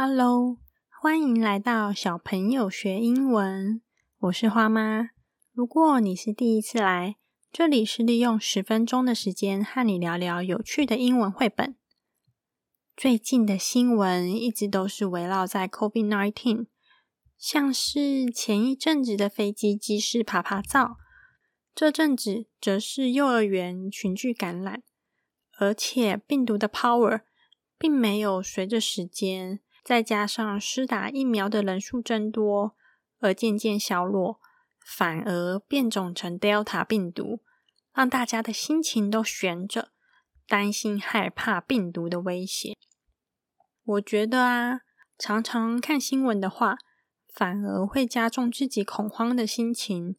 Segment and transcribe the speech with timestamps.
[0.00, 0.58] Hello，
[1.02, 3.82] 欢迎来到小朋友学英文。
[4.20, 5.10] 我是花妈。
[5.52, 7.16] 如果你是第一次来，
[7.50, 11.74] 这里是利用十分钟的时间和你聊聊有趣的英文绘本。
[12.96, 16.66] 最近的新闻一直都是围绕在 COVID-19，
[17.36, 20.96] 像是前一阵子的飞机机师爬爬照，
[21.74, 24.80] 这阵子则是幼儿园群聚感染，
[25.58, 27.22] 而且病毒的 power
[27.76, 29.58] 并没有随着时间。
[29.88, 32.76] 再加上施打疫苗的人数增多，
[33.20, 34.38] 而渐渐消落，
[34.84, 37.40] 反而变种成 Delta 病毒，
[37.94, 39.88] 让大家的心情都悬着，
[40.46, 42.76] 担心害怕病毒的威胁。
[43.82, 44.80] 我觉得啊，
[45.16, 46.76] 常常看新闻的话，
[47.32, 50.16] 反而会加重自己恐慌的心情。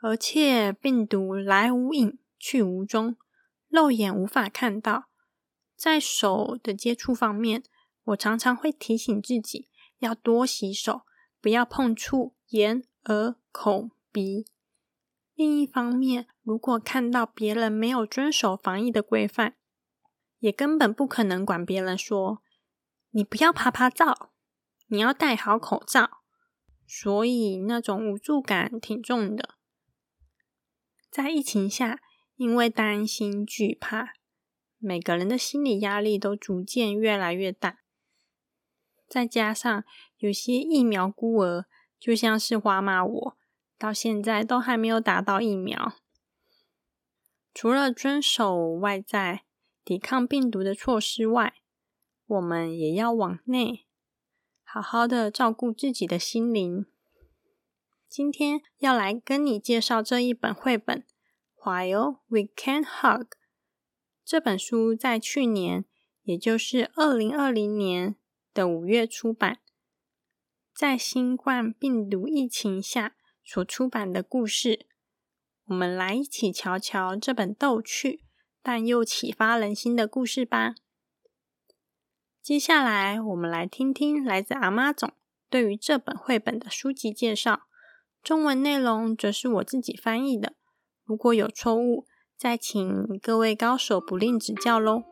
[0.00, 3.18] 而且病毒来无影去无踪，
[3.68, 5.10] 肉眼无法看到，
[5.76, 7.62] 在手的接触方面。
[8.04, 9.68] 我常常会提醒自己
[9.98, 11.02] 要多洗手，
[11.40, 14.46] 不要碰触眼、耳、口、鼻。
[15.34, 19.56] 另一方面，如果看到别人没有遵守防疫的规范，
[20.38, 22.42] 也根本不可能管别人说
[23.10, 24.32] ：“你不要拍拍照，
[24.88, 26.22] 你要戴好口罩。”
[26.86, 29.54] 所以那种无助感挺重的。
[31.10, 31.98] 在疫情下，
[32.36, 34.12] 因为担心惧怕，
[34.78, 37.78] 每个人的心理压力都逐渐越来越大。
[39.14, 39.84] 再加上
[40.18, 41.66] 有些疫苗孤儿，
[42.00, 43.36] 就像是花妈我，
[43.78, 45.92] 到现在都还没有打到疫苗。
[47.54, 49.44] 除了遵守外在
[49.84, 51.54] 抵抗病毒的措施外，
[52.26, 53.86] 我们也要往内
[54.64, 56.84] 好好的照顾自己的心灵。
[58.08, 61.04] 今天要来跟你介绍这一本绘本
[61.64, 63.26] 《While We Can Hug》。
[64.24, 65.84] 这本书在去年，
[66.24, 68.16] 也就是二零二零年。
[68.54, 69.58] 的五月出版，
[70.72, 74.86] 在新冠病毒疫情下所出版的故事，
[75.66, 78.22] 我们来一起瞧瞧这本逗趣
[78.62, 80.76] 但又启发人心的故事吧。
[82.40, 85.12] 接下来，我们来听听来自阿妈总
[85.50, 87.62] 对于这本绘本的书籍介绍，
[88.22, 90.54] 中文内容则是我自己翻译的。
[91.04, 92.06] 如果有错误，
[92.36, 95.04] 再请各位高手不吝指教喽。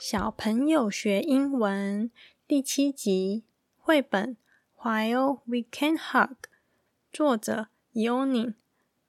[0.00, 2.10] 小朋友学英文
[2.46, 3.44] 第七集
[3.76, 4.38] 绘本
[4.82, 6.28] 《While We Can Hug》，
[7.12, 8.54] 作者 Yonin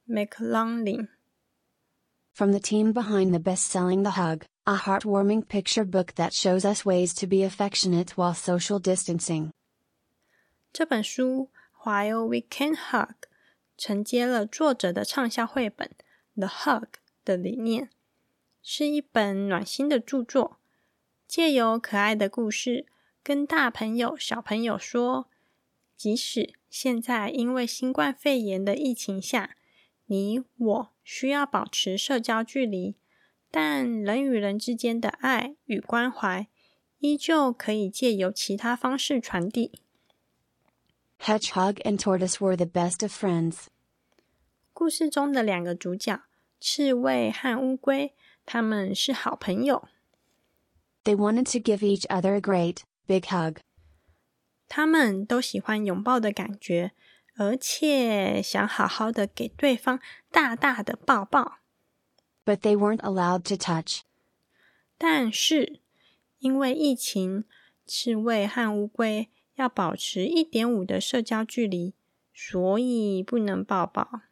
[0.06, 1.07] McLaughlin。
[2.34, 7.13] From the team behind the best-selling The Hug, a heartwarming picture book that shows us ways
[7.22, 9.51] to be affectionate while social distancing。
[10.74, 11.50] 这本书
[11.85, 13.07] 《While We Can Hug》
[13.78, 15.90] 承接了作者的畅销绘本
[16.35, 16.84] 《The Hug》
[17.24, 17.90] 的理念，
[18.62, 20.57] 是一本暖心的著作。
[21.31, 22.86] 借由可爱的故事，
[23.24, 25.30] 跟大朋友、小朋友说，
[25.96, 29.56] 即使现在因为新冠肺炎的疫情下，
[30.08, 32.97] 你我需要保持社交距离，
[33.50, 36.50] 但人与人之间的爱与关怀，
[37.00, 39.72] 依旧可以借由其他方式传递。
[41.22, 43.68] Hedgehog and tortoise were the best of friends。
[44.74, 46.24] 故事中的两个主角，
[46.59, 48.13] 刺猬和乌龟，
[48.46, 49.88] 他们是好朋友。
[51.04, 53.59] They wanted to give each other a great, big hug.
[54.69, 56.92] 他们都喜欢拥抱的感觉，
[57.37, 60.00] 而且想好好的给对方
[60.31, 61.59] 大大的抱抱。
[62.44, 64.00] But they weren't allowed to touch.
[64.98, 65.81] 但是
[66.38, 67.44] 因为疫情，
[67.87, 71.94] 刺猬和乌龟要保持一点五的社交距离，
[72.34, 74.22] 所以不能抱抱。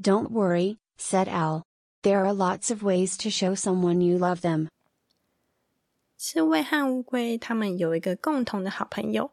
[0.00, 1.62] Don't worry, said Owl.
[2.02, 4.68] There are lots of ways to show someone you love them.
[6.17, 9.31] 刺猬和乌龟，他们有一个共同的好朋友，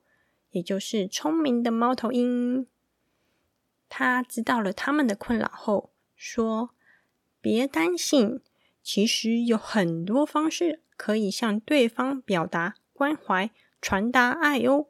[0.51, 2.67] 也就是聪明的猫头鹰。
[3.89, 6.71] 他知道了他们的困扰后，说
[7.41, 8.41] ：“别担心，
[8.83, 14.89] 其实有很多方式可以向对方表达关怀、传达爱哦。”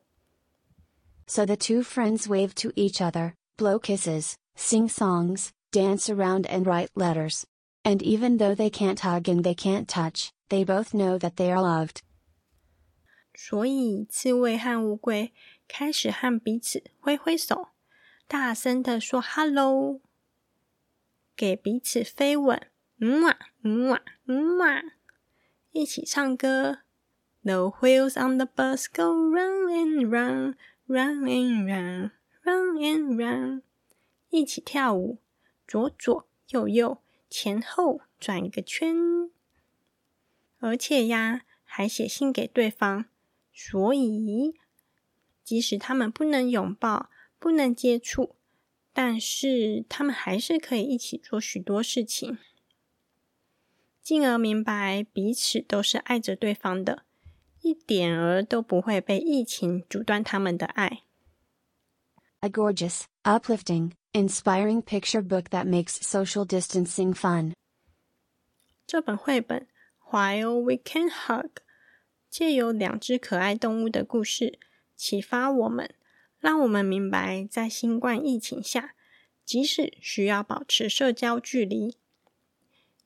[1.28, 6.64] So the two friends wave to each other, blow kisses, sing songs, dance around, and
[6.64, 7.44] write letters.
[7.84, 11.49] And even though they can't hug and they can't touch, they both know that they
[11.51, 11.97] are loved.
[13.33, 15.33] 所以，刺猬和乌龟
[15.67, 17.69] 开始和彼此挥挥手，
[18.27, 20.01] 大声的说 “hello”，
[21.35, 22.67] 给彼此飞吻，
[22.99, 24.83] 嗯啊嗯啊嗯啊，
[25.71, 26.79] 一起唱歌。
[27.41, 30.55] The wheels on the bus go round and round,
[30.87, 32.11] round and round,
[32.43, 33.61] round and round。
[34.29, 35.19] 一起跳舞，
[35.65, 37.01] 左左右右。
[37.29, 39.29] 前后转一个圈，
[40.64, 43.04] 而且呀，还写信给对方，
[43.52, 44.54] 所以
[45.42, 48.34] 即使他们不能拥抱、不能接触，
[48.94, 52.38] 但是他们还是可以一起做许多事情，
[54.02, 57.02] 进而明白彼此都是爱着对方的，
[57.60, 61.02] 一点儿都不会被疫情阻断他们的爱。
[62.40, 67.52] A gorgeous, uplifting, inspiring picture book that makes social distancing fun.
[68.86, 69.60] 这本绘本
[70.10, 71.42] 《While We Can Hug》
[72.30, 74.58] 借由两只可爱动物的故事，
[74.94, 75.94] 启发我们，
[76.38, 78.94] 让我们明白，在新冠疫情下，
[79.44, 81.96] 即使需要保持社交距离，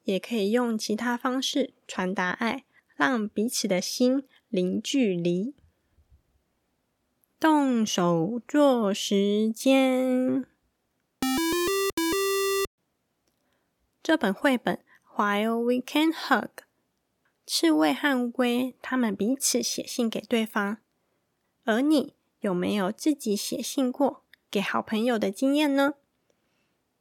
[0.04, 2.64] 也可以用其他方式传达爱，
[2.94, 5.54] 让彼此的心零距离。
[7.40, 10.44] 动手做时间。
[14.02, 14.82] 这本绘本
[15.16, 16.48] 《While We Can Hug》，
[17.50, 20.76] 刺猬和乌龟他们彼此写信给对方。
[21.64, 25.94] 而你有没有自己写信过给好朋友的经验呢？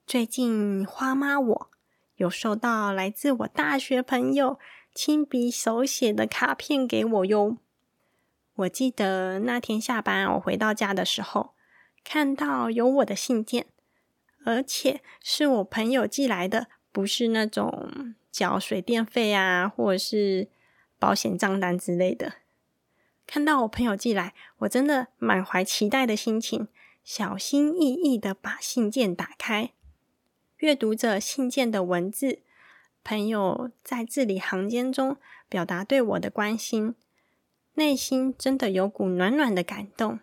[0.06, 1.70] 最近花妈我
[2.16, 4.58] 有收到来自我大学朋友
[4.96, 7.58] 亲笔手写的卡片给我哟。
[8.56, 11.56] 我记得那天下班，我回到家的时候，
[12.06, 13.68] 看到有我的信件，
[14.46, 20.48] 而且是我朋友寄来的，不是那种缴水电费啊，或者是
[21.00, 22.34] 保险账单之类的。
[23.26, 26.68] 看到我朋友寄来，我真的满怀期待的心情，
[27.04, 29.72] 小心翼翼的把信件打开，
[30.58, 32.44] 阅读着信件的文字，
[33.04, 35.18] 朋友在字里行间中
[35.50, 36.94] 表达对我的关心。
[37.74, 40.20] 内心真的有股暖暖的感动。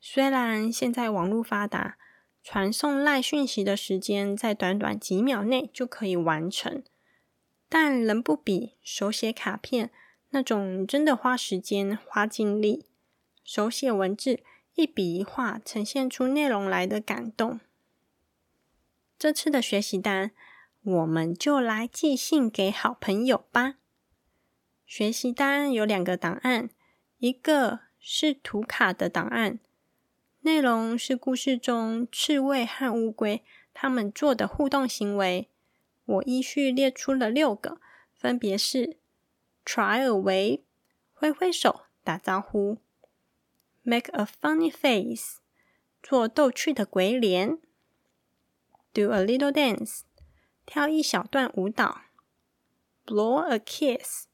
[0.00, 1.96] 虽然现在网络发达，
[2.42, 6.82] 传送赖讯息的时间在短短几秒内就可以完成，
[7.68, 9.90] 但仍不比手写卡片
[10.30, 12.86] 那种真的花时间、花精力，
[13.44, 14.40] 手写文字
[14.74, 17.60] 一笔一画呈现出内容来的感动。
[19.18, 20.30] 这次的学习单，
[20.82, 23.74] 我们就来寄信给好朋友吧。
[24.86, 26.70] 学习单有两个档案，
[27.18, 29.60] 一个是图卡的档案，
[30.42, 33.44] 内容是故事中刺猬和乌龟
[33.74, 35.48] 他们做的互动行为。
[36.06, 37.78] 我依序列出了六个，
[38.14, 38.96] 分别是
[39.64, 40.62] ：try a wave，
[41.12, 42.78] 挥挥手打招呼
[43.84, 45.40] ；make a funny face，
[46.02, 47.58] 做逗趣的鬼脸
[48.94, 50.00] ；do a little dance，
[50.64, 52.00] 跳一小段舞蹈
[53.04, 54.26] ；blow a kiss。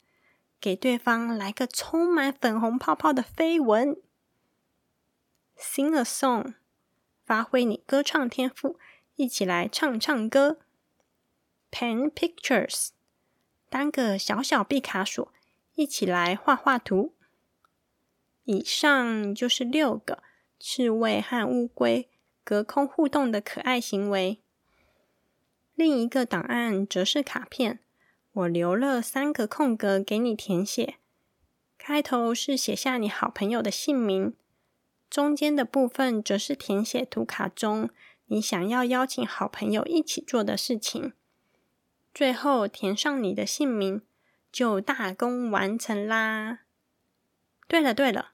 [0.58, 3.96] 给对方来个充满粉红泡泡的飞吻
[5.58, 6.54] ，Sing a song，
[7.24, 8.78] 发挥你歌唱天赋，
[9.16, 10.58] 一起来唱唱歌。
[11.70, 12.90] Paint pictures，
[13.68, 15.32] 当个小小毕卡索，
[15.74, 17.12] 一起来画画图。
[18.44, 20.22] 以上就是六个
[20.60, 22.08] 刺猬和乌龟
[22.44, 24.40] 隔空互动的可爱行为。
[25.74, 27.80] 另一个档案则是卡片。
[28.32, 30.96] 我留了三个空格给你填写，
[31.78, 34.34] 开头是写下你好朋友的姓名，
[35.08, 37.90] 中间的部分则是填写图卡中
[38.26, 41.12] 你想要邀请好朋友一起做的事情，
[42.12, 44.02] 最后填上你的姓名，
[44.50, 46.60] 就大功完成啦。
[47.68, 48.32] 对了对了，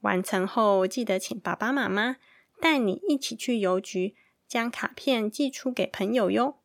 [0.00, 2.18] 完成后记得请爸爸妈妈
[2.60, 4.14] 带你一起去邮局，
[4.46, 6.58] 将卡片寄出给朋友哟。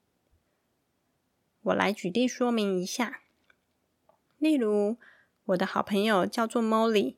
[1.64, 3.22] 我来举例说明一下。
[4.38, 4.98] 例如，
[5.46, 7.16] 我的好朋友叫做 Molly，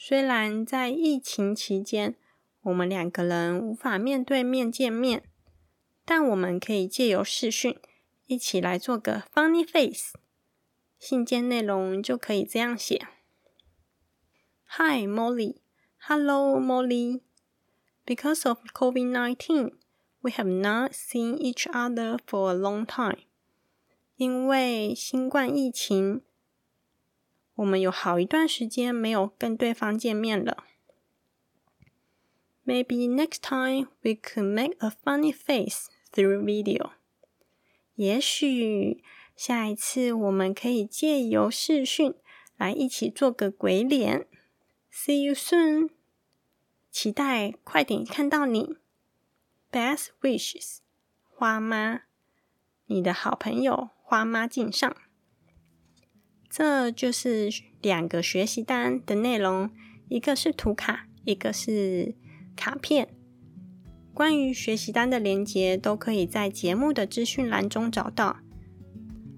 [0.00, 2.14] 虽然在疫情期间，
[2.62, 5.24] 我们两个人无法面对面见面，
[6.04, 7.76] 但我们可以借由视讯
[8.26, 10.12] 一起来做个 funny face。
[11.00, 13.08] 信件内容就可以这样写
[14.68, 17.22] ：Hi Molly，Hello Molly。
[18.06, 19.72] Because of COVID-19,
[20.20, 23.18] we have not seen each other for a long time.
[24.14, 26.22] 因为新冠疫情，
[27.58, 30.64] 我们有好一段时间没有跟对方见面了。
[32.64, 36.92] Maybe next time we could make a funny face through video。
[37.96, 39.02] 也许
[39.34, 42.14] 下一次我们可以借由视讯
[42.56, 44.28] 来一起做个鬼脸。
[44.92, 45.90] See you soon。
[46.92, 48.76] 期待快点看到你。
[49.72, 50.78] Best wishes，
[51.24, 52.02] 花妈，
[52.86, 53.90] 你的好朋友。
[54.02, 54.96] 花妈敬上，
[56.58, 57.50] 这就是
[57.80, 59.70] 两个学习单的内容，
[60.08, 62.16] 一个是图卡，一个是
[62.56, 63.10] 卡片。
[64.12, 68.38] 关于学习单的连接都可以在节目的资讯栏中找到，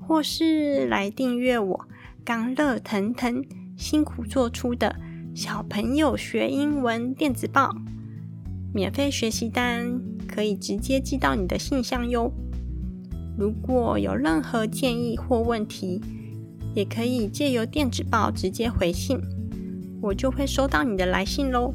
[0.00, 1.88] 或是来订阅我
[2.24, 3.44] 刚乐腾腾、
[3.76, 4.96] 辛苦做出的
[5.34, 7.76] 小朋友学英文电子报，
[8.72, 12.32] 免费学习单可以直接寄到你的信箱哟。
[13.36, 16.00] 如果有任何建议或问题，
[16.74, 19.20] 也可以借由电子报直接回信，
[20.00, 21.72] 我就会收到你的来信喽。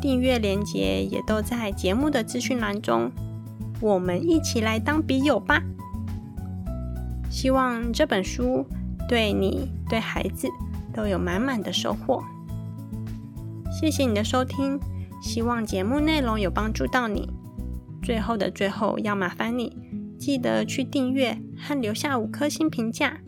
[0.00, 3.10] 订阅链接也都在节目的资讯栏中，
[3.80, 5.62] 我们一起来当笔友吧。
[7.30, 8.66] 希望这本书
[9.08, 10.48] 对你、对孩子
[10.92, 12.22] 都有满满的收获。
[13.72, 14.78] 谢谢你的收听，
[15.22, 17.28] 希望节目内容有帮助到你。
[18.02, 19.76] 最后的最后，要麻烦你
[20.18, 23.20] 记得去订阅和留下五颗星评价，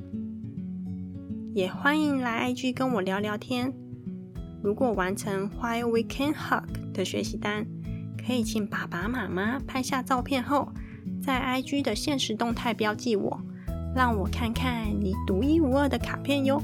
[1.56, 3.72] 也欢迎来 IG 跟我聊聊天。
[4.62, 7.66] 如果完成 While We Can Hug 的学习单，
[8.22, 10.68] 可以请爸爸妈妈拍下照片后，
[11.22, 13.40] 在 IG 的现实动态标记我，
[13.94, 16.62] 让我看看你独一无二的卡片哟。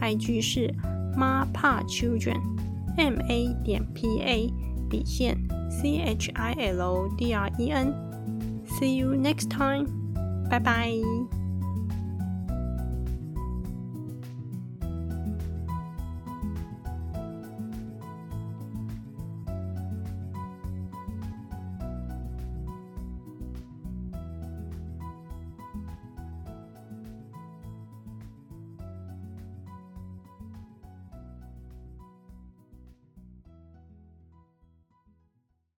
[0.00, 0.72] IG 是
[1.16, 4.48] Ma Pa Children，M A 点 P A
[4.88, 5.36] 底线
[5.68, 7.92] C H I L D R E N。
[8.68, 9.88] See you next time，
[10.48, 10.92] 拜拜。